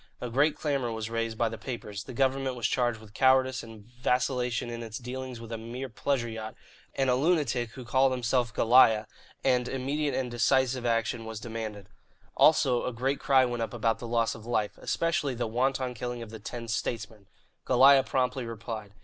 [0.19, 3.85] A great clamour was raised by the papers; the government was charged with cowardice and
[3.85, 6.55] vacillation in its dealings with a mere pleasure yacht
[6.95, 9.05] and a lunatic who called himself "Goliah,"
[9.43, 11.87] and immediate and decisive action was demanded.
[12.35, 16.23] Also, a great cry went up about the loss of life, especially the wanton killing
[16.23, 17.27] of the ten "statesmen."
[17.65, 18.95] Goliah promptly replied.